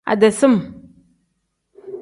Ade 0.11 0.29
sim. 0.39 0.53